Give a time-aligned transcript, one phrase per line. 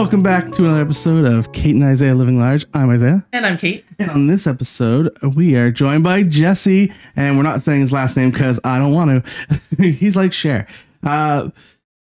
[0.00, 2.64] Welcome back to another episode of Kate and Isaiah Living Large.
[2.72, 3.22] I'm Isaiah.
[3.34, 3.84] And I'm Kate.
[3.98, 6.90] And on this episode, we are joined by Jesse.
[7.16, 9.26] And we're not saying his last name because I don't want
[9.76, 9.82] to.
[9.92, 10.66] He's like Cher.
[11.02, 11.50] Uh,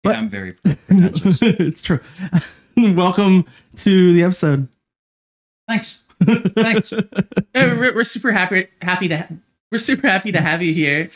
[0.01, 1.37] But- yeah, I'm very pretentious.
[1.43, 1.99] it's true.
[2.77, 3.45] Welcome
[3.75, 4.67] to the episode.
[5.67, 6.03] Thanks.
[6.25, 6.93] Thanks.
[6.93, 7.03] Uh,
[7.53, 9.27] We're, we're super happy happy to ha-
[9.73, 11.09] we're super happy to have you here.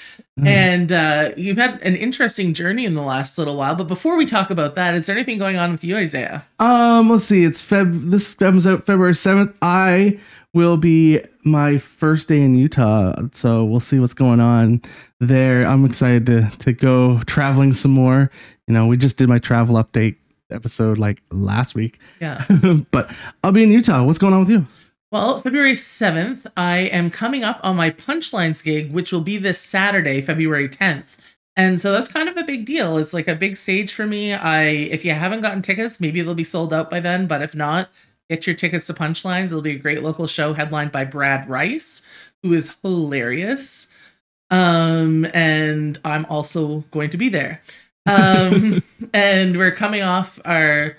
[0.44, 3.76] And uh, you've had an interesting journey in the last little while.
[3.76, 6.46] But before we talk about that, is there anything going on with you, Isaiah?
[6.60, 7.44] Um, let's see.
[7.44, 8.10] It's Feb.
[8.12, 9.56] This comes out February seventh.
[9.62, 10.20] I
[10.54, 14.82] will be my first day in Utah, so we'll see what's going on
[15.20, 15.64] there.
[15.64, 18.30] I'm excited to to go traveling some more.
[18.68, 20.18] You know, we just did my travel update
[20.52, 22.46] episode like last week, Yeah.
[22.92, 23.12] but
[23.44, 24.04] I'll be in Utah.
[24.04, 24.66] What's going on with you?
[25.10, 29.60] Well, February 7th, I am coming up on my Punchlines gig, which will be this
[29.60, 31.16] Saturday, February 10th.
[31.56, 32.98] And so that's kind of a big deal.
[32.98, 34.34] It's like a big stage for me.
[34.34, 37.56] I if you haven't gotten tickets, maybe they'll be sold out by then, but if
[37.56, 37.90] not,
[38.30, 39.46] get your tickets to Punchlines.
[39.46, 42.06] It'll be a great local show headlined by Brad Rice,
[42.44, 43.92] who is hilarious.
[44.52, 47.62] Um and I'm also going to be there.
[48.06, 50.98] Um and we're coming off our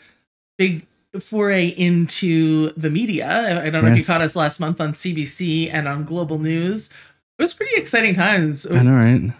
[0.57, 0.87] big
[1.21, 3.63] foray into the media.
[3.65, 6.91] I don't know if you caught us last month on CBC and on Global News.
[7.39, 8.67] It was pretty exciting times.
[8.67, 9.33] I know, right?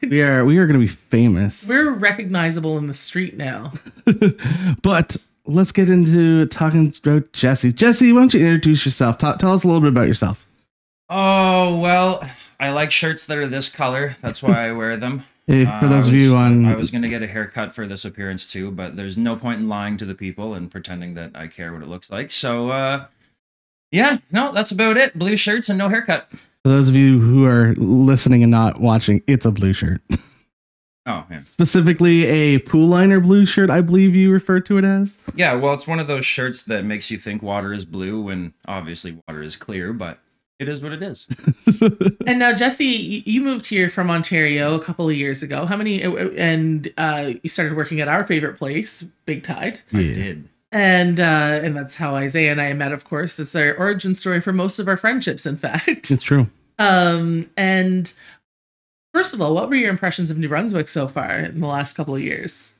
[0.08, 1.68] we are we are going to be famous.
[1.68, 3.72] We're recognizable in the street now.
[4.82, 7.72] but let's get into talking about Jesse.
[7.72, 9.18] Jesse, why don't you introduce yourself?
[9.18, 10.46] Ta- tell us a little bit about yourself.
[11.08, 14.16] Oh well, I like shirts that are this color.
[14.20, 15.24] That's why I wear them.
[15.46, 18.04] Hey, Uh, for those of you on, I was gonna get a haircut for this
[18.04, 21.48] appearance too, but there's no point in lying to the people and pretending that I
[21.48, 22.30] care what it looks like.
[22.30, 23.06] So, uh,
[23.90, 25.18] yeah, no, that's about it.
[25.18, 26.30] Blue shirts and no haircut.
[26.30, 30.00] For those of you who are listening and not watching, it's a blue shirt.
[31.04, 35.18] Oh yeah, Specifically, a pool liner blue shirt, I believe you refer to it as.
[35.34, 35.52] yeah.
[35.54, 39.18] Well, it's one of those shirts that makes you think water is blue when obviously
[39.26, 40.20] water is clear, but
[40.62, 41.26] it is what it is.
[42.26, 45.66] And now, Jesse, you moved here from Ontario a couple of years ago.
[45.66, 46.02] How many?
[46.02, 49.80] And uh, you started working at our favorite place, Big Tide.
[49.92, 50.48] I did.
[50.70, 52.92] And uh, and that's how Isaiah and I met.
[52.92, 55.44] Of course, it's our origin story for most of our friendships.
[55.44, 56.46] In fact, It's true.
[56.78, 58.12] um, and
[59.12, 61.94] first of all, what were your impressions of New Brunswick so far in the last
[61.96, 62.70] couple of years?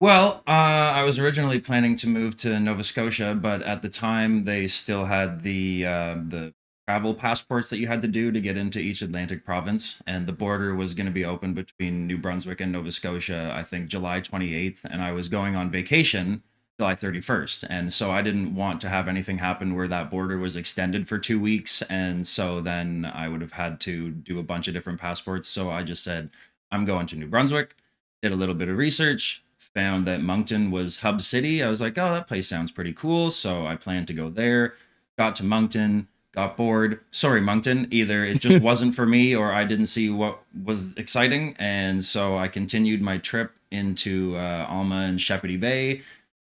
[0.00, 4.44] Well, uh, I was originally planning to move to Nova Scotia, but at the time
[4.44, 6.54] they still had the uh, the
[6.86, 10.32] travel passports that you had to do to get into each Atlantic province, and the
[10.32, 13.52] border was going to be open between New Brunswick and Nova Scotia.
[13.54, 16.42] I think July 28th, and I was going on vacation
[16.78, 20.56] July 31st, and so I didn't want to have anything happen where that border was
[20.56, 24.66] extended for two weeks, and so then I would have had to do a bunch
[24.66, 25.46] of different passports.
[25.46, 26.30] So I just said
[26.72, 27.76] I'm going to New Brunswick.
[28.22, 31.62] Did a little bit of research, found that Moncton was hub city.
[31.62, 33.30] I was like, oh, that place sounds pretty cool.
[33.30, 34.74] So I planned to go there.
[35.18, 37.00] Got to Moncton, got bored.
[37.10, 37.88] Sorry, Moncton.
[37.90, 41.56] Either it just wasn't for me or I didn't see what was exciting.
[41.58, 46.02] And so I continued my trip into uh, Alma and Shepody Bay,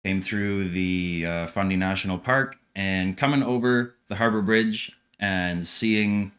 [0.04, 6.32] came through the uh, Fundy National Park, and coming over the Harbor Bridge and seeing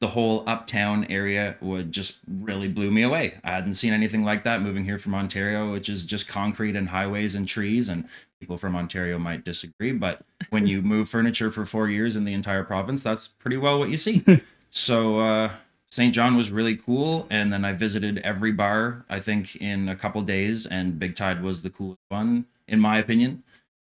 [0.00, 3.38] the whole uptown area would just really blew me away.
[3.44, 6.88] I hadn't seen anything like that moving here from Ontario, which is just concrete and
[6.88, 7.88] highways and trees.
[7.88, 8.08] And
[8.40, 12.34] people from Ontario might disagree, but when you move furniture for four years in the
[12.34, 14.24] entire province, that's pretty well what you see.
[14.70, 15.52] so uh,
[15.90, 19.96] Saint John was really cool, and then I visited every bar I think in a
[19.96, 23.42] couple days, and Big Tide was the coolest one in my opinion.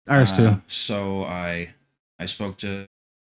[0.08, 0.62] Ours Uh, too.
[0.68, 1.74] So I
[2.18, 2.86] I spoke to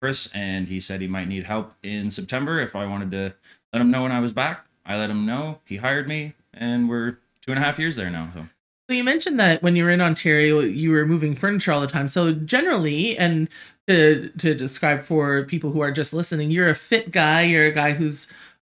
[0.03, 3.35] Chris and he said he might need help in September if I wanted to
[3.73, 4.67] let him know when I was back.
[4.85, 5.61] I let him know.
[5.65, 8.33] He hired me and we're two and a half years there now.
[8.35, 8.47] So
[8.89, 11.87] So you mentioned that when you were in Ontario, you were moving furniture all the
[11.87, 12.09] time.
[12.09, 13.49] So generally, and
[13.87, 17.43] to to describe for people who are just listening, you're a fit guy.
[17.43, 18.27] You're a guy who's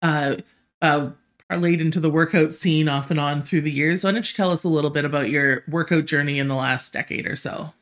[0.02, 0.38] uh,
[0.82, 1.10] uh,
[1.52, 4.06] parlayed into the workout scene off and on through the years.
[4.06, 6.94] Why don't you tell us a little bit about your workout journey in the last
[6.94, 7.74] decade or so?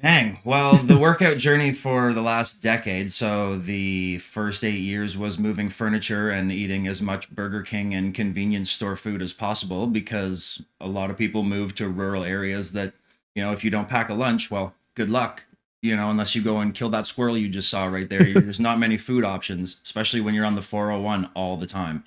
[0.00, 0.38] Dang.
[0.44, 3.10] Well, the workout journey for the last decade.
[3.12, 8.14] So the first eight years was moving furniture and eating as much Burger King and
[8.14, 12.92] convenience store food as possible because a lot of people move to rural areas that,
[13.34, 15.44] you know, if you don't pack a lunch, well, good luck.
[15.82, 18.58] You know, unless you go and kill that squirrel you just saw right there, there's
[18.58, 22.04] not many food options, especially when you're on the 401 all the time.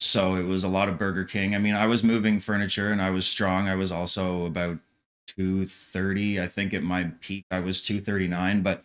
[0.00, 1.54] So it was a lot of Burger King.
[1.54, 3.68] I mean, I was moving furniture and I was strong.
[3.68, 4.78] I was also about
[5.26, 6.40] 230.
[6.40, 8.84] I think at my peak I was 239, but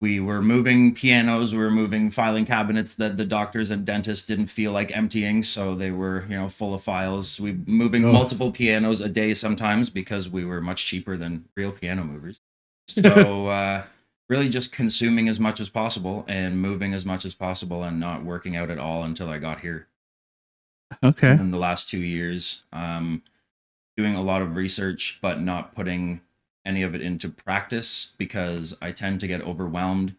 [0.00, 4.46] we were moving pianos, we were moving filing cabinets that the doctors and dentists didn't
[4.48, 7.40] feel like emptying, so they were, you know, full of files.
[7.40, 8.12] We moving Oh.
[8.12, 12.40] multiple pianos a day sometimes because we were much cheaper than real piano movers.
[12.86, 13.84] So uh,
[14.28, 18.24] really just consuming as much as possible and moving as much as possible and not
[18.24, 19.86] working out at all until I got here
[21.02, 21.30] Okay.
[21.32, 22.64] in the last two years.
[22.74, 23.22] Um,
[23.96, 26.20] doing a lot of research, but not putting
[26.66, 30.14] any of it into practice because I tend to get overwhelmed.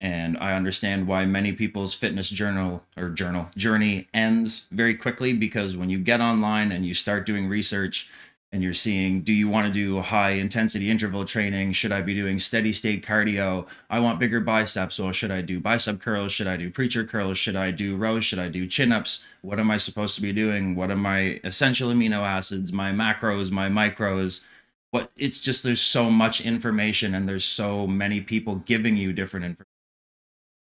[0.00, 5.74] And I understand why many people's fitness journal or journal journey ends very quickly because
[5.74, 8.10] when you get online and you start doing research
[8.56, 11.72] and you're seeing, do you want to do high intensity interval training?
[11.72, 13.66] Should I be doing steady state cardio?
[13.90, 14.98] I want bigger biceps.
[14.98, 16.32] Well, should I do bicep curls?
[16.32, 17.36] Should I do preacher curls?
[17.36, 18.24] Should I do rows?
[18.24, 19.22] Should I do chin ups?
[19.42, 20.74] What am I supposed to be doing?
[20.74, 24.42] What are my essential amino acids, my macros, my micros?
[24.90, 29.44] What it's just there's so much information and there's so many people giving you different
[29.44, 29.68] information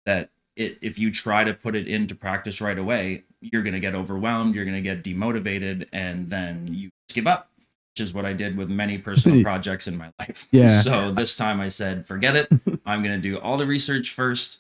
[0.07, 3.79] that it, if you try to put it into practice right away, you're going to
[3.79, 7.51] get overwhelmed, you're going to get demotivated, and then you give up,
[7.99, 10.47] is what I did with many personal projects in my life.
[10.51, 10.67] Yeah.
[10.87, 12.49] So this time I said, forget it.
[12.85, 14.59] I'm going to do all the research first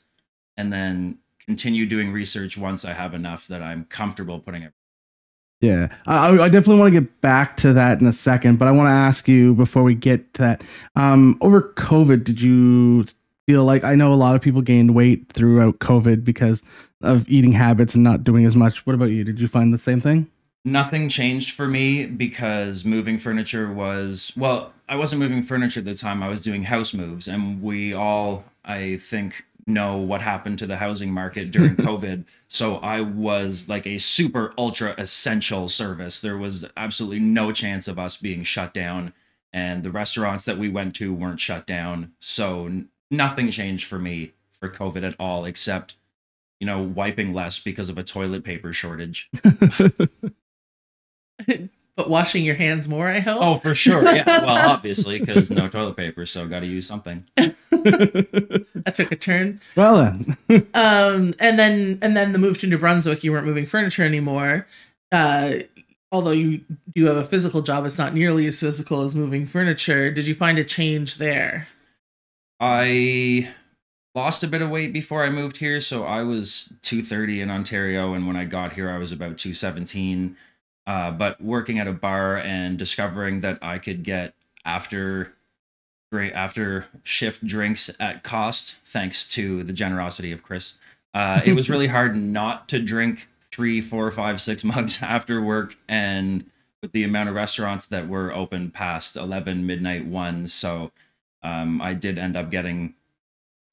[0.57, 4.73] and then continue doing research once I have enough that I'm comfortable putting it.
[5.61, 8.71] Yeah, I, I definitely want to get back to that in a second, but I
[8.71, 10.63] want to ask you before we get to that.
[10.95, 13.05] Um, over COVID, did you
[13.47, 16.61] feel like I know a lot of people gained weight throughout COVID because
[17.01, 18.85] of eating habits and not doing as much?
[18.85, 19.23] What about you?
[19.23, 20.29] Did you find the same thing?
[20.67, 25.95] Nothing changed for me because moving furniture was, well, I wasn't moving furniture at the
[25.95, 26.21] time.
[26.21, 27.25] I was doing house moves.
[27.25, 32.25] And we all, I think, know what happened to the housing market during COVID.
[32.49, 36.19] So I was like a super ultra essential service.
[36.19, 39.13] There was absolutely no chance of us being shut down.
[39.53, 42.11] And the restaurants that we went to weren't shut down.
[42.19, 45.95] So nothing changed for me for COVID at all, except,
[46.59, 49.29] you know, wiping less because of a toilet paper shortage.
[51.97, 53.41] But washing your hands more, I hope.
[53.41, 54.05] Oh, for sure.
[54.05, 54.23] Yeah.
[54.45, 57.25] Well, obviously, because no toilet paper, so got to use something.
[57.37, 59.59] I took a turn.
[59.75, 59.97] well
[60.47, 64.03] then, Um, and then and then the move to New Brunswick, you weren't moving furniture
[64.03, 64.67] anymore.
[65.11, 65.53] Uh,
[66.11, 66.61] although you
[66.93, 70.11] do have a physical job, it's not nearly as physical as moving furniture.
[70.11, 71.67] Did you find a change there?
[72.59, 73.51] I
[74.13, 78.13] lost a bit of weight before I moved here, so I was 230 in Ontario,
[78.13, 80.37] and when I got here, I was about 217.
[80.87, 85.33] Uh, but working at a bar and discovering that I could get after
[86.11, 90.75] dra- after shift drinks at cost, thanks to the generosity of Chris,
[91.13, 95.75] uh, it was really hard not to drink three, four, five, six mugs after work,
[95.89, 96.49] and
[96.81, 100.91] with the amount of restaurants that were open past 11 midnight one, so
[101.43, 102.93] um, I did end up getting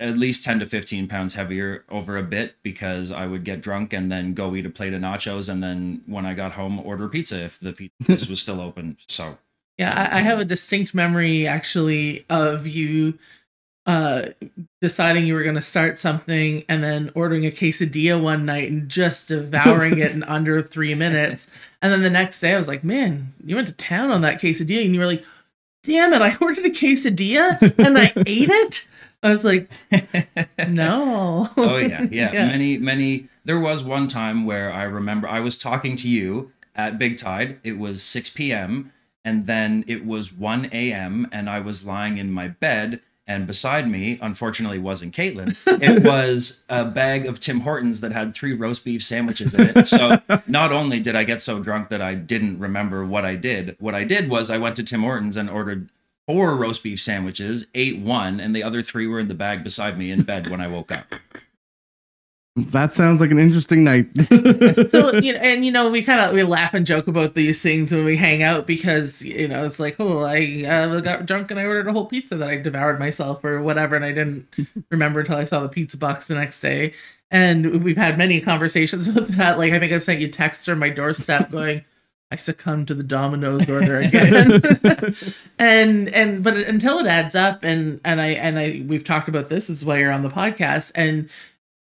[0.01, 3.93] at least 10 to 15 pounds heavier over a bit because I would get drunk
[3.93, 7.09] and then go eat a plate of nachos and then when I got home order
[7.09, 7.93] pizza if the pizza
[8.31, 8.97] was still open.
[9.09, 9.39] So
[9.79, 13.19] Yeah, I, I have a distinct memory actually of you
[13.87, 14.29] uh
[14.81, 18.89] deciding you were going to start something and then ordering a quesadilla one night and
[18.89, 21.51] just devouring it in under three minutes
[21.83, 24.41] and then the next day i was like man you went to town on that
[24.41, 25.23] quesadilla and you were like
[25.85, 28.89] damn it i ordered a quesadilla and i ate it?
[29.23, 29.71] I was like
[30.69, 31.49] no.
[31.57, 32.33] Oh yeah, yeah.
[32.33, 32.47] Yeah.
[32.47, 36.99] many many there was one time where i remember i was talking to you at
[36.99, 37.61] big tide.
[37.63, 38.93] It was 6 p.m
[39.25, 43.89] and then it was 1 a.m and i was lying in my bed and beside
[43.89, 45.55] me unfortunately wasn't caitlin.
[45.85, 49.87] It was a bag of tim hortons that had three roast beef sandwiches in it.
[49.87, 53.77] So not only did i get so drunk that i didn't remember what i did
[53.79, 55.91] what i did was i went to tim hortons and ordered
[56.27, 59.99] four roast beef sandwiches ate one and the other three were in the bag beside
[59.99, 61.15] me in bed when i woke up
[62.57, 64.07] that sounds like an interesting night.
[64.89, 67.61] so you know, and you know, we kind of we laugh and joke about these
[67.61, 71.51] things when we hang out because you know it's like, oh, I uh, got drunk
[71.51, 74.47] and I ordered a whole pizza that I devoured myself or whatever, and I didn't
[74.91, 76.95] remember until I saw the pizza box the next day.
[77.29, 79.59] And we've had many conversations about that.
[79.59, 81.85] Like I think I've sent you texts on my doorstep going.
[82.31, 84.63] I succumbed to the Domino's order again,
[85.59, 89.49] and and but until it adds up, and and I and I we've talked about
[89.49, 91.29] this, this is why you're on the podcast, and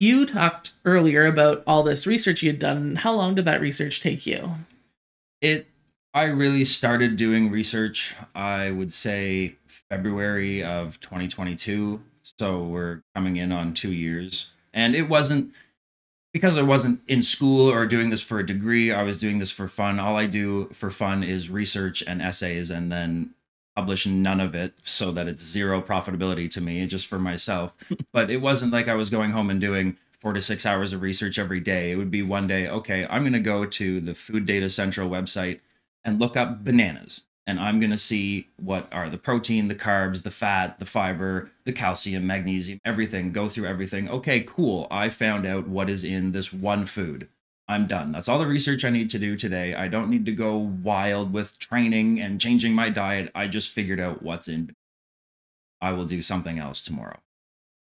[0.00, 2.96] you talked earlier about all this research you had done.
[2.96, 4.54] How long did that research take you?
[5.44, 5.68] it
[6.14, 12.00] i really started doing research i would say february of 2022
[12.38, 15.52] so we're coming in on two years and it wasn't
[16.32, 19.50] because i wasn't in school or doing this for a degree i was doing this
[19.50, 23.30] for fun all i do for fun is research and essays and then
[23.74, 27.76] publish none of it so that it's zero profitability to me, just for myself.
[28.12, 31.02] but it wasn't like I was going home and doing four to six hours of
[31.02, 31.90] research every day.
[31.90, 35.08] It would be one day, okay, I'm going to go to the Food Data Central
[35.08, 35.60] website
[36.04, 37.24] and look up bananas.
[37.46, 41.50] And I'm going to see what are the protein, the carbs, the fat, the fiber,
[41.64, 44.08] the calcium, magnesium, everything, go through everything.
[44.08, 44.86] Okay, cool.
[44.90, 47.28] I found out what is in this one food.
[47.66, 48.12] I'm done.
[48.12, 49.74] That's all the research I need to do today.
[49.74, 53.30] I don't need to go wild with training and changing my diet.
[53.34, 54.74] I just figured out what's in.
[55.80, 57.18] I will do something else tomorrow.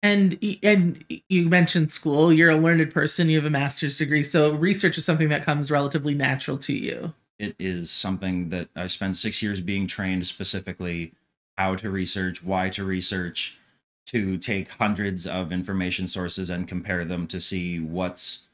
[0.03, 2.33] And and you mentioned school.
[2.33, 3.29] You're a learned person.
[3.29, 7.15] You have a master's degree, so research is something that comes relatively natural to you.
[7.39, 11.13] It is something that I spent six years being trained specifically
[11.57, 13.59] how to research, why to research,
[14.07, 18.48] to take hundreds of information sources and compare them to see what's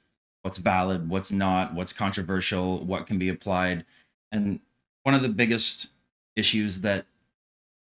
[0.45, 3.85] what's valid, what's not, what's controversial, what can be applied.
[4.31, 4.61] And
[5.03, 5.89] one of the biggest
[6.37, 7.07] issues that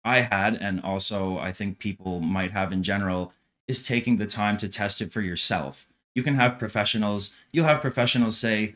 [0.04, 3.32] I had, and also I think people might have in general,
[3.68, 5.88] is taking the time to test it for yourself.
[6.14, 8.74] You can have professionals, you'll have professionals say,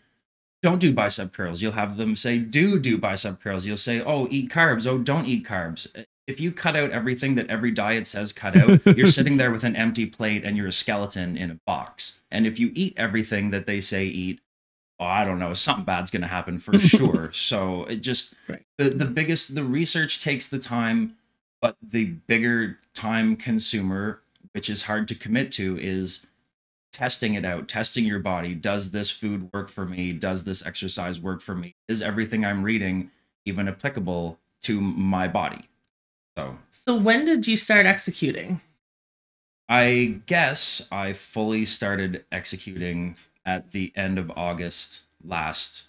[0.62, 1.60] don't do bicep curls.
[1.60, 3.66] You'll have them say, do do bicep curls.
[3.66, 4.86] You'll say, oh, eat carbs.
[4.86, 5.86] Oh, don't eat carbs
[6.26, 9.64] if you cut out everything that every diet says cut out, you're sitting there with
[9.64, 12.20] an empty plate and you're a skeleton in a box.
[12.30, 14.40] And if you eat everything that they say eat,
[14.98, 17.30] oh, I don't know, something bad's going to happen for sure.
[17.32, 18.64] so it just right.
[18.78, 21.16] the the biggest the research takes the time,
[21.60, 24.20] but the bigger time consumer,
[24.52, 26.26] which is hard to commit to, is
[26.92, 28.54] testing it out, testing your body.
[28.54, 30.12] Does this food work for me?
[30.12, 31.76] Does this exercise work for me?
[31.88, 33.10] Is everything I'm reading
[33.44, 35.68] even applicable to my body?
[36.36, 38.60] So So when did you start executing?
[39.68, 45.84] I guess I fully started executing at the end of August last.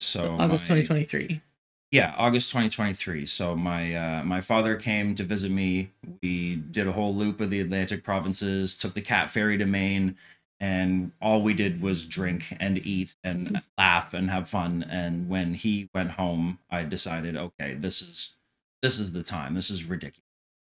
[0.00, 1.42] So, so August my, 2023.
[1.90, 3.26] Yeah, August 2023.
[3.26, 5.90] So my uh, my father came to visit me.
[6.22, 10.16] We did a whole loop of the Atlantic provinces, took the cat ferry to Maine,
[10.58, 14.84] and all we did was drink and eat and laugh and have fun.
[14.88, 18.36] And when he went home, I decided, okay, this is
[18.84, 19.54] this is the time.
[19.54, 20.20] This is ridiculous.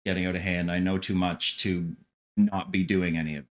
[0.06, 0.70] Getting out of hand.
[0.70, 1.96] I know too much to
[2.36, 3.50] not be doing any of it.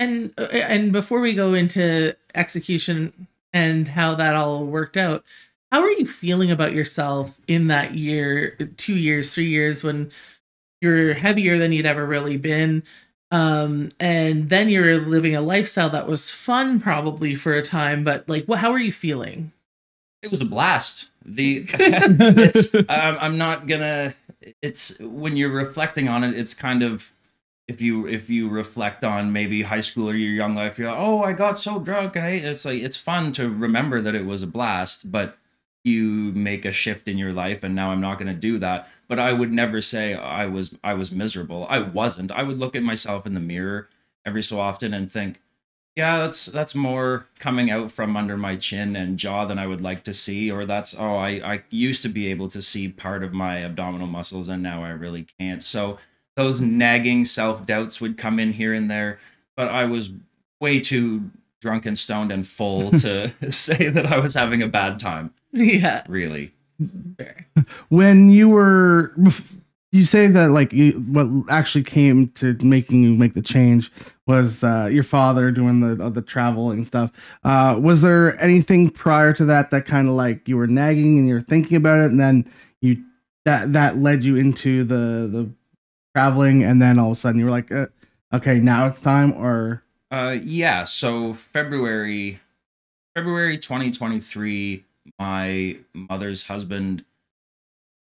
[0.00, 5.24] And uh, and before we go into execution and how that all worked out,
[5.70, 10.10] how are you feeling about yourself in that year, two years, three years when
[10.80, 12.82] you're heavier than you'd ever really been?
[13.30, 18.28] Um, and then you're living a lifestyle that was fun probably for a time, but
[18.28, 19.52] like what how are you feeling?
[20.22, 21.10] it was a blast.
[21.34, 24.14] The it's um, I'm not gonna.
[24.62, 27.12] It's when you're reflecting on it, it's kind of
[27.66, 30.98] if you if you reflect on maybe high school or your young life, you're like,
[30.98, 34.24] oh, I got so drunk, and I, it's like it's fun to remember that it
[34.24, 35.36] was a blast, but
[35.84, 38.88] you make a shift in your life, and now I'm not gonna do that.
[39.06, 41.66] But I would never say I was I was miserable.
[41.68, 42.32] I wasn't.
[42.32, 43.88] I would look at myself in the mirror
[44.24, 45.40] every so often and think
[45.98, 49.80] yeah, that's that's more coming out from under my chin and jaw than I would
[49.80, 50.48] like to see.
[50.48, 54.06] Or that's oh, I I used to be able to see part of my abdominal
[54.06, 55.64] muscles and now I really can't.
[55.64, 55.98] So
[56.36, 59.18] those nagging self doubts would come in here and there,
[59.56, 60.10] but I was
[60.60, 65.00] way too drunk and stoned and full to say that I was having a bad
[65.00, 65.34] time.
[65.52, 66.52] Yeah, really.
[67.88, 69.12] When you were
[69.90, 73.90] you say that like you, what actually came to making you make the change
[74.28, 77.10] was uh, your father doing the uh, the travel and stuff.
[77.42, 81.26] Uh, was there anything prior to that that kind of like you were nagging and
[81.26, 82.48] you're thinking about it, and then
[82.82, 83.02] you
[83.46, 85.50] that that led you into the the
[86.14, 87.86] traveling, and then all of a sudden you were like, uh,
[88.32, 89.82] okay, now it's time, or
[90.12, 90.84] uh, yeah.
[90.84, 92.38] So February
[93.16, 94.84] February 2023,
[95.18, 97.04] my mother's husband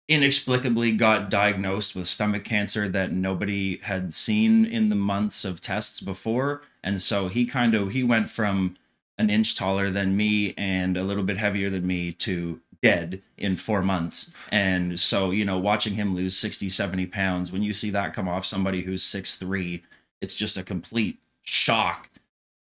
[0.09, 6.01] inexplicably got diagnosed with stomach cancer that nobody had seen in the months of tests
[6.01, 6.63] before.
[6.83, 8.77] And so he kind of he went from
[9.19, 13.57] an inch taller than me and a little bit heavier than me to dead in
[13.57, 14.33] four months.
[14.51, 18.29] And so you know watching him lose 60 70 pounds when you see that come
[18.29, 19.83] off somebody who's six three,
[20.23, 22.09] it's just a complete shock.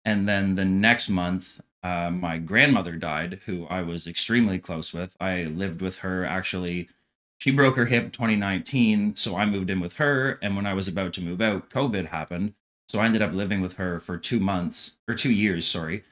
[0.05, 5.17] And then the next month uh, my grandmother died who i was extremely close with.
[5.21, 6.89] I lived with her actually
[7.39, 10.89] she broke her hip 2019 so i moved in with her and when i was
[10.89, 12.53] about to move out covid happened
[12.89, 16.05] so i ended up living with her for two months or two years sorry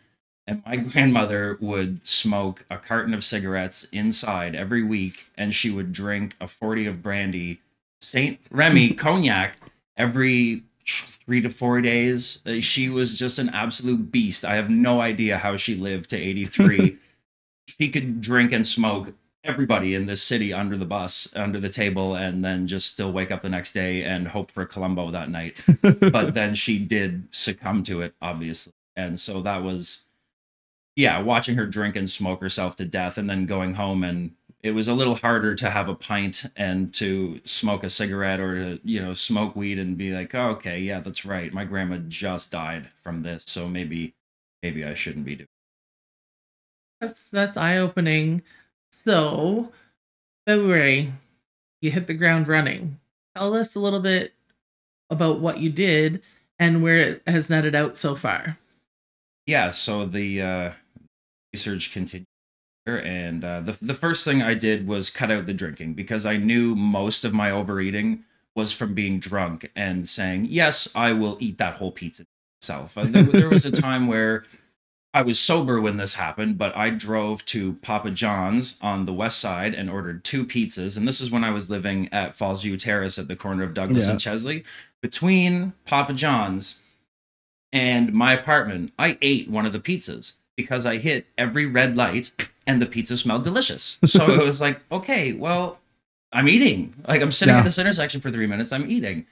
[0.47, 5.93] and my grandmother would smoke a carton of cigarettes inside every week and she would
[5.93, 7.61] drink a 40 of brandy
[8.01, 9.57] saint remy cognac
[9.97, 12.39] every three to four days.
[12.61, 14.45] She was just an absolute beast.
[14.45, 16.99] I have no idea how she lived to 83
[17.69, 19.13] she could drink and smoke
[19.47, 23.31] everybody in this city under the bus, under the table, and then just still wake
[23.31, 25.63] up the next day and hope for Columbo that night.
[25.83, 28.73] but then she did succumb to it, obviously.
[28.97, 30.07] And so that was,
[30.97, 34.03] yeah, watching her drink and smoke herself to death and then going home.
[34.03, 38.41] And it was a little harder to have a pint and to smoke a cigarette
[38.41, 41.53] or to, you know, smoke weed and be like, oh, okay, yeah, that's right.
[41.53, 43.45] My grandma just died from this.
[43.47, 44.15] So maybe,
[44.63, 45.49] maybe I shouldn't be doing
[47.01, 48.43] That's that's eye opening.
[48.97, 49.73] So
[50.47, 51.13] February,
[51.83, 52.99] you hit the ground running.
[53.37, 54.33] Tell us a little bit
[55.11, 56.23] about what you did
[56.59, 58.57] and where it has netted out so far.
[59.47, 60.73] yeah so the uh
[61.53, 62.25] research continued
[62.87, 66.37] and uh the, the first thing i did was cut out the drinking because i
[66.37, 68.25] knew most of my overeating
[68.57, 72.25] was from being drunk and saying yes i will eat that whole pizza
[72.61, 74.45] myself and there, there was a time where
[75.17, 79.39] i was sober when this happened but i drove to papa john's on the west
[79.39, 82.77] side and ordered two pizzas and this is when i was living at falls view
[82.77, 84.13] terrace at the corner of douglas Yeah.
[84.13, 84.65] and chesley
[85.03, 86.81] between papa john's
[87.73, 92.31] and my apartment, I ate one of the pizzas because I hit every red light
[92.67, 93.99] and the pizza smelled delicious.
[94.07, 95.79] So it was like, okay, well,
[96.33, 96.95] I'm eating.
[97.07, 97.59] Like I'm sitting Yeah.
[97.59, 99.27] at this intersection for three minutes, I'm eating.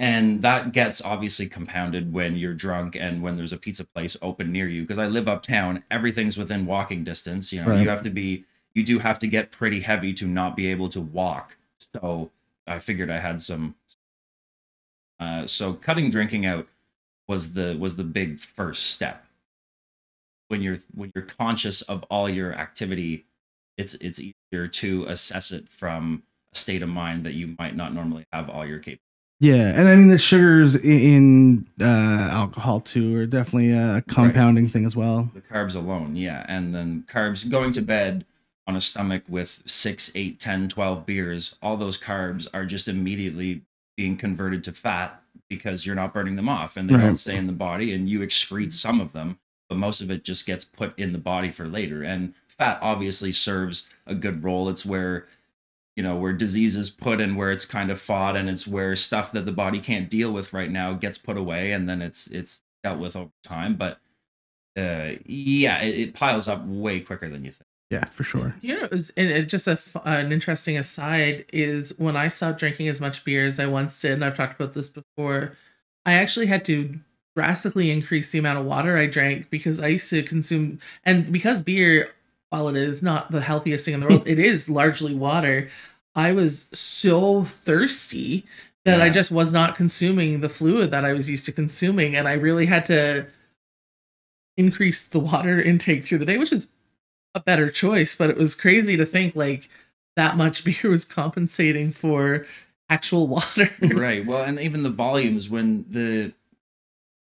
[0.00, 4.50] And that gets obviously compounded when you're drunk and when there's a pizza place open
[4.50, 4.80] near you.
[4.80, 7.52] Because I live uptown, everything's within walking distance.
[7.52, 7.82] You know, Right.
[7.82, 10.88] you have to be, you do have to get pretty heavy to not be able
[10.88, 11.58] to walk.
[11.94, 12.30] So
[12.66, 13.74] I figured I had some.
[15.18, 16.66] Uh, so cutting drinking out
[17.28, 19.26] was the was the big first step
[20.48, 23.26] when you're when you're conscious of all your activity
[23.76, 26.22] it's it's easier to assess it from
[26.54, 29.09] a state of mind that you might not normally have all your capabilities
[29.42, 31.84] Yeah, and I mean the sugars in uh,
[32.30, 35.30] alcohol too are definitely a compounding thing as well.
[35.34, 38.26] the carbs alone yeah and then carbs going to bed
[38.66, 43.62] on a stomach with 6 8 10 12 beers all those carbs are just immediately
[43.96, 47.02] being converted to fat because you're not burning them off and they Right.
[47.02, 49.38] don't stay in the body and you excrete some of them
[49.70, 53.32] but most of it just gets put in the body for later and fat obviously
[53.32, 55.26] serves a good role it's where
[56.00, 58.96] you know where disease is put and where it's kind of fought and it's where
[58.96, 62.26] stuff that the body can't deal with right now gets put away and then it's
[62.28, 63.98] it's dealt with over time but
[64.78, 68.54] uh yeah it, it piles up way quicker than you think Yeah, for sure.
[68.62, 72.28] You know, it was and it, just a f- an interesting aside is when I
[72.28, 75.56] stopped drinking as much beer as I once did, and I've talked about this before.
[76.06, 76.98] I actually had to
[77.36, 81.62] drastically increase the amount of water I drank because I used to consume, and because
[81.62, 82.14] beer,
[82.50, 85.70] while it is not the healthiest thing in the world, it is largely water.
[86.14, 88.44] I was so thirsty
[88.84, 92.26] that I just was not consuming the fluid that I was used to consuming, and
[92.26, 93.26] I really had to
[94.56, 96.68] increase the water intake through the day, which is
[97.34, 98.16] a better choice.
[98.16, 99.68] But it was crazy to think like
[100.16, 102.46] that much beer was compensating for
[102.88, 103.70] actual water.
[103.80, 106.32] right well and even the volumes when the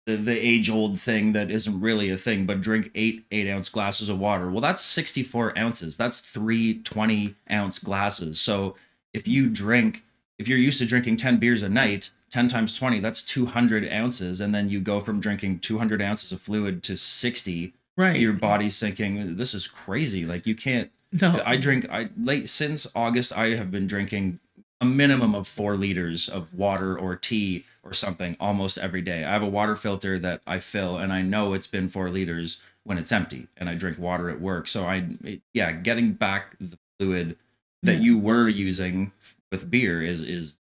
[0.05, 3.69] the, the age old thing that isn't really a thing but drink eight eight ounce
[3.69, 4.49] glasses of water.
[4.49, 5.97] Well that's 64 ounces.
[5.97, 8.39] That's three 20 ounce glasses.
[8.39, 8.75] So
[9.13, 10.03] if you drink
[10.37, 14.41] if you're used to drinking 10 beers a night 10 times 20 that's 200 ounces.
[14.41, 18.19] And then you go from drinking 200 ounces of fluid to 60 right.
[18.19, 20.25] your body's thinking this is crazy.
[20.25, 24.39] Like you can't no, I drink I late since August I have been drinking
[24.81, 29.23] a minimum of 4 liters of water or tea or something almost every day.
[29.23, 32.61] I have a water filter that I fill and I know it's been 4 liters
[32.83, 34.67] when it's empty and I drink water at work.
[34.67, 37.37] So I it- yeah, getting back the fluid
[37.83, 37.99] that Yeah.
[38.01, 39.11] you were using
[39.51, 40.55] with beer is is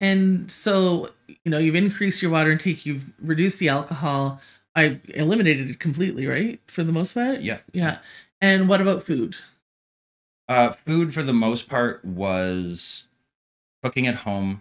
[0.00, 4.40] And so, you know, you've increased your water intake, you've reduced the alcohol.
[4.74, 6.60] I eliminated it completely, right?
[6.66, 7.40] For the most part?
[7.40, 7.60] yeah.
[7.72, 8.00] Yeah.
[8.42, 9.36] And what about food?
[10.48, 13.08] Uh, food for the most part was
[13.82, 14.60] cooking at home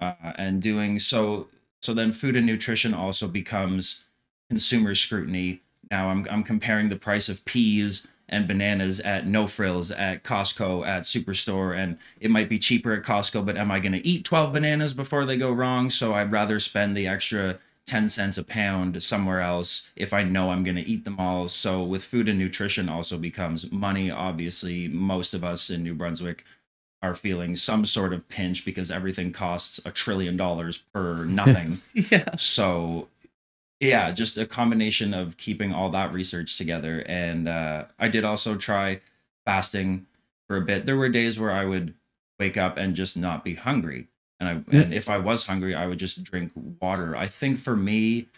[0.00, 1.48] uh, and doing so.
[1.82, 4.06] So then, food and nutrition also becomes
[4.48, 5.62] consumer scrutiny.
[5.90, 10.86] Now I'm I'm comparing the price of peas and bananas at No Frills, at Costco,
[10.86, 13.46] at Superstore, and it might be cheaper at Costco.
[13.46, 15.90] But am I going to eat 12 bananas before they go wrong?
[15.90, 20.50] So I'd rather spend the extra 10 cents a pound somewhere else if I know
[20.50, 21.46] I'm going to eat them all.
[21.46, 24.10] So with food and nutrition also becomes money.
[24.10, 26.44] Obviously, most of us in New Brunswick
[27.06, 31.80] are feeling some sort of pinch because everything costs a trillion dollars per nothing.
[31.94, 32.36] Yeah.
[32.36, 33.08] so
[33.80, 37.04] yeah, just a combination of keeping all that research together.
[37.06, 39.00] And uh, I did also try
[39.44, 40.06] fasting
[40.48, 40.86] for a bit.
[40.86, 41.94] There were days where I would
[42.38, 44.08] wake up and just not be hungry.
[44.38, 47.16] And I and if I was hungry, I would just drink water.
[47.16, 48.28] I think for me,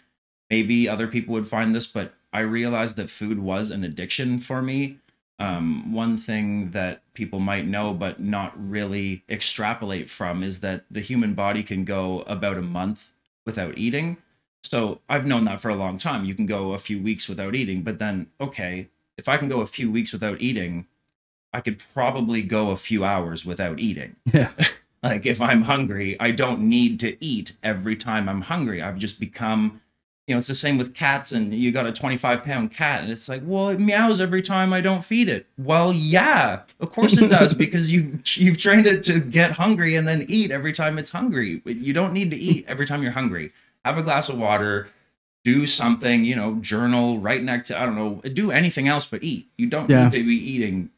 [0.49, 4.61] maybe other people would find this, but I realized that food was an addiction for
[4.61, 4.97] me.
[5.39, 10.99] Um, one thing that people might know but not really extrapolate from is that the
[10.99, 13.11] human body can go about a month
[13.45, 14.17] without eating.
[14.63, 16.25] So I've known that for a long time.
[16.25, 19.61] You can go a few weeks without eating, but then, okay, if I can go
[19.61, 20.85] a few weeks without eating,
[21.53, 24.17] I could probably go a few hours without eating.
[24.33, 24.51] Yeah.
[25.03, 28.81] like if I'm hungry, I don't need to eat every time I'm hungry.
[28.81, 29.81] I've just become
[30.29, 33.11] you know, it's the same with cats, and you got a 25 pound cat, and
[33.11, 35.47] it's like, well, it meows every time I don't feed it.
[35.57, 40.07] Well, yeah, of course it does, because you you've trained it to get hungry and
[40.07, 41.63] then eat every time it's hungry.
[41.65, 43.51] You don't need to eat every time you're hungry.
[43.83, 44.87] Have a glass of water,
[45.43, 49.23] do something, you know, journal, write next to I don't know, do anything else but
[49.23, 49.47] eat.
[49.57, 50.03] You don't Yeah.
[50.03, 50.91] need to be eating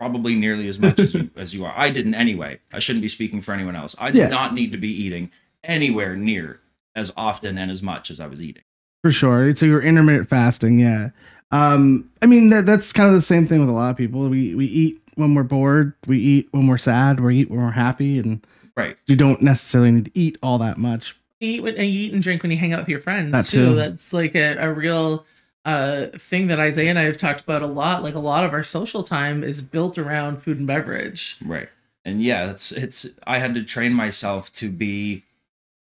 [0.00, 1.74] probably nearly as much as you as you are.
[1.76, 2.60] I didn't anyway.
[2.72, 3.94] I shouldn't be speaking for anyone else.
[4.00, 4.28] I did Yeah.
[4.28, 5.30] not need to be eating
[5.62, 6.60] anywhere near
[6.96, 8.62] as often and as much as I was eating.
[9.08, 9.54] For sure.
[9.54, 11.10] So you're intermittent fasting, yeah.
[11.50, 14.28] Um, I mean that that's kind of the same thing with a lot of people.
[14.28, 17.70] We we eat when we're bored, we eat when we're sad, we eat when we're
[17.70, 18.98] happy, and Right.
[19.06, 21.16] you don't necessarily need to eat all that much.
[21.40, 23.32] You eat, when, and you eat and drink when you hang out with your friends
[23.32, 23.70] That too.
[23.70, 23.74] too.
[23.76, 25.24] That's like a, a real
[25.64, 28.02] uh, thing that Isaiah and I have talked about a lot.
[28.02, 31.38] Like a lot of our social time is built around food and beverage.
[31.42, 31.70] Right.
[32.04, 35.24] And yeah, it's it's I had to train myself to be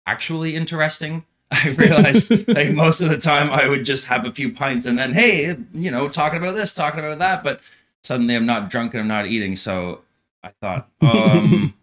[0.09, 1.25] actually interesting.
[1.65, 4.99] I realized like most of the time I would just have a few pints and
[4.99, 7.61] then hey, you know, talking about this, talking about that, but
[8.03, 9.55] suddenly I'm not drunk and I'm not eating.
[9.57, 10.01] So
[10.43, 11.75] I thought, um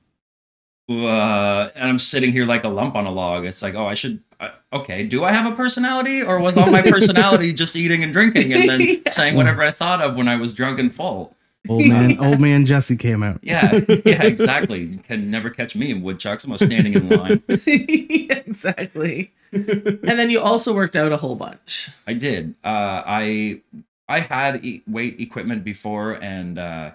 [0.89, 3.45] uh, and I'm sitting here like a lump on a log.
[3.45, 4.21] It's like, oh, I should.
[4.39, 8.11] Uh, okay, do I have a personality, or was all my personality just eating and
[8.11, 9.09] drinking and then Yeah.
[9.11, 11.35] saying whatever I thought of when I was drunk and full?
[11.69, 13.39] Old man, old man Jesse came out.
[13.43, 14.85] Yeah, yeah, exactly.
[14.85, 16.43] You Can never catch me in woodchucks.
[16.43, 17.43] I'm standing in line.
[17.47, 19.31] exactly.
[19.51, 21.89] and then you also worked out a whole bunch.
[22.07, 22.55] I did.
[22.63, 23.61] Uh, I
[24.07, 26.91] I had e- weight equipment before, and uh,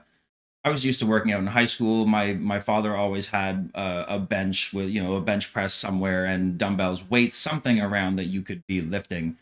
[0.65, 2.07] I was used to working out in high school.
[2.07, 6.25] My my father always had uh, a bench with you know a bench press somewhere
[6.25, 9.37] and dumbbells, weights, something around that you could be lifting.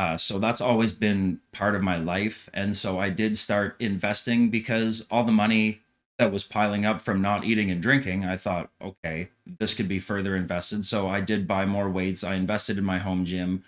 [0.00, 4.48] Uh, so that's always been part of my life, and so I did start investing
[4.48, 5.82] because all the money
[6.18, 9.98] that was piling up from not eating and drinking, I thought, okay, this could be
[9.98, 10.86] further invested.
[10.86, 12.24] So I did buy more weights.
[12.24, 13.62] I invested in my home gym.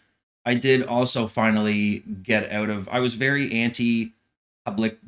[0.47, 4.15] I did also finally get out of I was very anti
[4.65, 5.01] public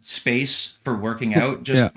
[0.00, 1.62] space for working out.
[1.62, 1.92] Just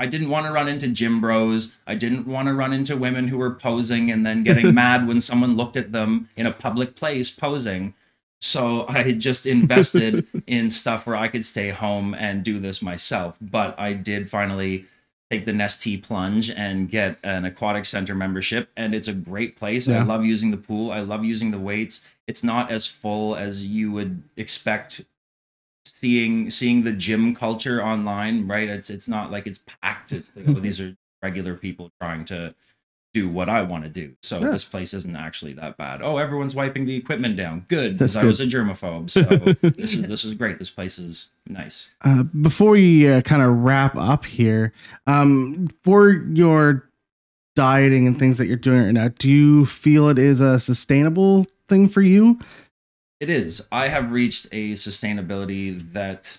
[0.00, 1.76] I didn't want to run into gym bros.
[1.86, 5.20] I didn't want to run into women who were posing and then getting mad when
[5.20, 7.92] someone looked at them in a public place posing.
[8.40, 13.36] So I just invested in stuff where I could stay home and do this myself.
[13.42, 14.86] But I did finally
[15.30, 19.86] take the Nestea plunge and get an aquatic center membership and it's a great place.
[19.86, 20.00] Yeah.
[20.00, 20.90] I love using the pool.
[20.90, 22.08] I love using the weights.
[22.26, 25.04] It's not as full as you would expect
[26.00, 28.68] seeing seeing the gym culture online, right?
[28.68, 30.12] It's it's not like it's packed.
[30.12, 32.54] It's like, oh, these are regular people trying to
[33.12, 34.12] do what I want to do.
[34.22, 34.50] So Yeah.
[34.50, 36.00] this place isn't actually that bad.
[36.00, 37.66] Oh, everyone's wiping the equipment down.
[37.68, 39.10] Good, because I was a germaphobe.
[39.10, 39.22] So
[39.70, 40.58] this is this is great.
[40.58, 41.90] This place is nice.
[42.02, 44.72] Uh, before we uh, kind of wrap up here,
[45.06, 46.88] um, for your
[47.56, 51.46] dieting and things that you're doing right now, do you feel it is a sustainable
[51.68, 52.38] thing for you?
[53.20, 53.62] It is.
[53.70, 56.38] I have reached a sustainability that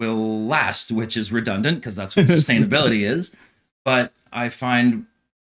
[0.00, 3.36] will last, which is redundant because that's what sustainability is.
[3.84, 5.06] But I find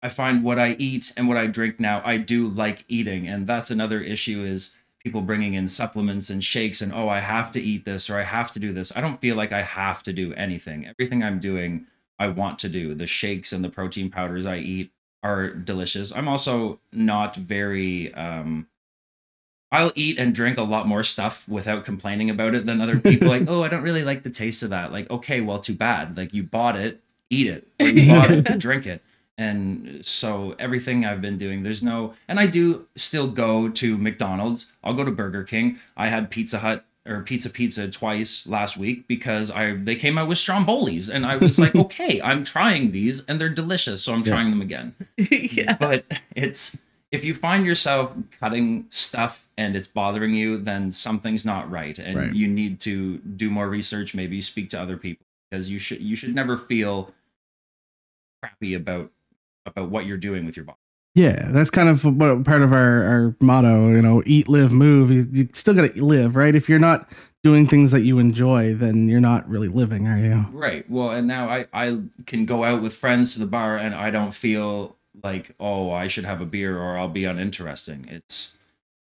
[0.04, 3.48] I find what I eat and what I drink now, I do like eating, and
[3.48, 7.62] that's another issue is people bringing in supplements and shakes and oh, I have to
[7.62, 8.96] eat this or I have to do this.
[8.96, 10.86] I don't feel like I have to do anything.
[10.88, 11.88] Everything I'm doing,
[12.20, 12.94] I want to do.
[12.94, 14.92] The shakes and the protein powders I eat
[15.24, 16.12] are delicious.
[16.16, 18.68] I'm also not very um
[19.76, 23.28] I'll eat and drink a lot more stuff without complaining about it than other people.
[23.28, 24.92] like, oh, I don't really like the taste of that.
[24.92, 26.18] Like, okay, well, too bad.
[26.18, 27.68] Like, you bought it, eat it.
[27.80, 29.02] Or you bought it, drink it.
[29.38, 34.68] And so everything I've been doing, there's no, and I do still go to McDonald's.
[34.84, 35.78] I'll go to Burger King.
[35.98, 40.28] I had Pizza Hut or Pizza Pizza twice last week because I they came out
[40.30, 44.22] with strombolis, and I was like, okay, I'm trying these, and they're delicious, so I'm
[44.22, 44.26] Yeah.
[44.34, 45.76] trying them again yeah.
[45.78, 46.78] but it's
[47.12, 52.18] if you find yourself cutting stuff and it's bothering you then something's not right and
[52.18, 52.34] Right.
[52.34, 56.16] you need to do more research maybe speak to other people because you should you
[56.16, 57.14] should never feel
[58.42, 59.12] crappy about
[59.66, 60.78] about what you're doing with your body
[61.16, 65.10] Yeah, that's kind of what part of our, our motto, you know, eat, live, move.
[65.12, 66.54] You, you still got to live, right?
[66.54, 67.10] If you're not
[67.42, 70.46] doing things that you enjoy, then you're not really living, are you?
[70.52, 73.96] right well and now i i can go out with friends to the bar and
[73.96, 78.58] i don't feel like oh i should have a beer or i'll be uninteresting it's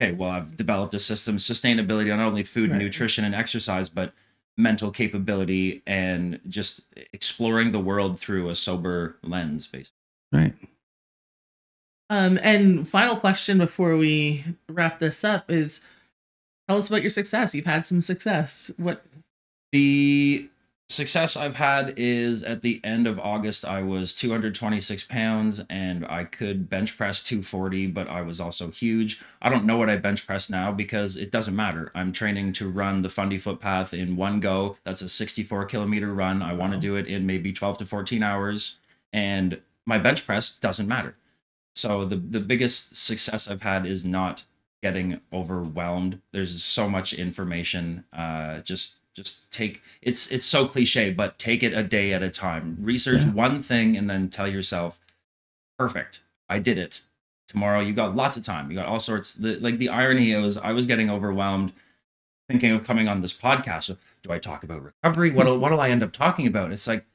[0.01, 2.85] okay well i've developed a system sustainability on not only food and Right.
[2.85, 4.13] nutrition and exercise but
[4.57, 6.81] mental capability and just
[7.13, 9.97] exploring the world through a sober lens basically
[10.33, 10.53] Right.
[12.09, 15.83] Um, and final question before we wrap this up is
[16.67, 17.55] tell us about your success.
[17.55, 18.69] You've had some success.
[18.77, 19.03] What
[19.71, 20.47] the
[20.87, 26.23] success I've had is at the end of August, I was 226 pounds and I
[26.23, 29.21] could bench press 240, but I was also huge.
[29.41, 31.91] I don't know what I bench press now because it doesn't matter.
[31.95, 34.77] I'm training to run the Fundy footpath in one go.
[34.83, 36.41] That's a 64 kilometer run.
[36.41, 38.79] I want to do it in maybe 12 to 14 hours,
[39.11, 41.15] and my bench press doesn't matter.
[41.75, 44.45] So the the biggest success I've had is not
[44.81, 46.21] getting overwhelmed.
[46.31, 48.05] There's so much information.
[48.13, 52.29] Uh, just just take it's it's so cliche, but take it a day at a
[52.29, 52.77] time.
[52.79, 53.31] Research Yeah.
[53.31, 54.99] one thing and then tell yourself,
[55.79, 57.01] perfect, I did it.
[57.47, 58.69] Tomorrow you got lots of time.
[58.69, 59.33] You got all sorts.
[59.33, 61.73] The, like the irony is, I was getting overwhelmed
[62.49, 63.95] thinking of coming on this podcast.
[64.21, 65.31] Do I talk about recovery?
[65.31, 66.71] What'll what'll I end up talking about?
[66.71, 67.05] It's like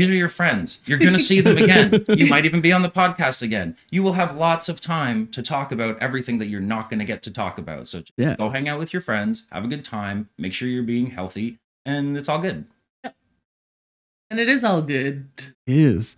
[0.00, 0.80] these are your friends.
[0.86, 2.06] You're going to see them again.
[2.08, 3.76] you might even be on the podcast again.
[3.90, 7.04] You will have lots of time to talk about everything that you're not going to
[7.04, 7.86] get to talk about.
[7.86, 8.34] So Yeah.
[8.36, 11.58] go hang out with your friends, have a good time, make sure you're being healthy,
[11.84, 12.64] and it's all good.
[13.04, 15.26] and it is all good.
[15.66, 16.16] is.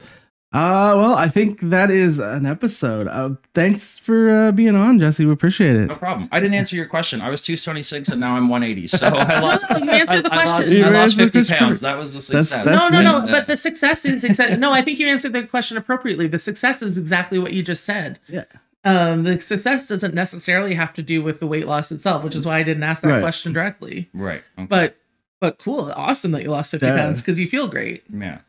[0.53, 3.07] Uh, well, I think that is an episode.
[3.09, 5.25] Uh, thanks for uh, being on, Jesse.
[5.25, 5.87] We appreciate it.
[5.87, 6.29] No problem.
[6.31, 7.23] I didn't answer your question.
[7.23, 8.87] I was 226 and now I'm 180.
[8.87, 10.77] So I lost, No, you answered the I, I lost, question.
[10.77, 11.57] You I lost answered 50 question.
[11.57, 11.81] pounds.
[11.81, 12.51] That was the success.
[12.65, 13.27] that's- no, no, no.
[13.27, 13.33] Yeah.
[13.33, 14.73] But the success is exactly no.
[14.73, 16.27] I think you answered the question appropriately.
[16.27, 18.21] The success is exactly what you just said.
[18.29, 18.45] Yeah.
[18.85, 22.45] Um, the success doesn't necessarily have to do with the weight loss itself, which is
[22.45, 23.21] why I didn't ask that Right.
[23.23, 24.11] question directly.
[24.13, 24.43] right.
[24.59, 24.67] Okay.
[24.67, 24.97] But
[25.41, 26.97] but cool, awesome that you lost fifty Yeah.
[26.97, 28.03] pounds because you feel great.
[28.11, 28.41] yeah.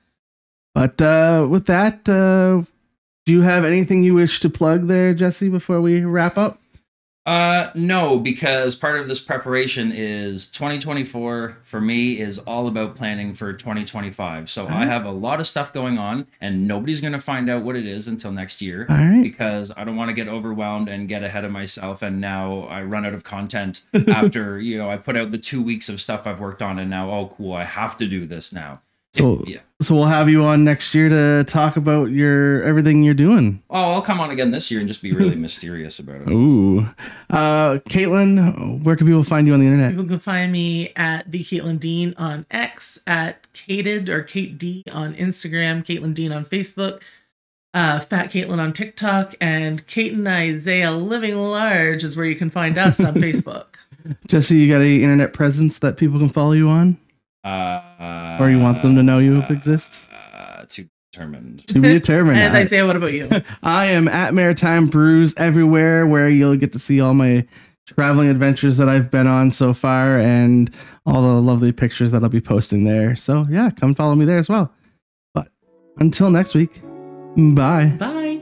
[0.73, 2.63] But uh, with that, uh,
[3.25, 6.59] do you have anything you wish to plug there, Jesse, before we wrap up?
[7.25, 13.33] Uh, no, because part of this preparation is 2024 for me is all about planning
[13.33, 14.49] for 2025.
[14.49, 17.63] So I have a lot of stuff going on, and nobody's going to find out
[17.63, 18.85] what it is until next year.
[18.89, 19.21] Right.
[19.23, 22.83] Because I don't want to get overwhelmed and get ahead of myself, and now I
[22.83, 26.27] run out of content after you know I put out the two weeks of stuff
[26.27, 28.81] I've worked on, and now oh cool, I have to do this now.
[29.13, 33.13] So- yeah, So we'll have you on next year to talk about your everything you're
[33.13, 33.61] doing.
[33.69, 36.29] oh, I'll come on again this year and just be really mysterious about it.
[36.29, 36.87] Ooh.
[37.29, 39.91] Uh, Caitlin, where can people find you on the internet?
[39.91, 44.83] People can find me at the Caitlin Dean on X, at Kated or Kate D
[44.91, 47.01] on Instagram, Caitlin Dean on Facebook,
[47.73, 52.49] uh, Fat Caitlin on TikTok, and Kate and Isaiah Living Large is where you can
[52.49, 53.65] find us on Facebook.
[54.27, 56.97] Jesse, you got any internet presence that people can follow you on?
[57.43, 60.07] Uh, Or you want them to know you exist?
[60.11, 61.67] Uh, to determined.
[61.67, 62.37] To be determined.
[62.41, 63.29] And I- Isaiah, what about you?
[63.63, 67.45] I am at Maritime Brews everywhere where you'll get to see all my
[67.85, 70.73] traveling adventures that I've been on so far and
[71.05, 73.15] all the lovely pictures that I'll be posting there.
[73.15, 74.73] So, yeah, come follow me there as well.
[75.33, 75.49] But
[75.97, 76.81] until next week,
[77.35, 77.87] bye.
[77.99, 78.41] Bye.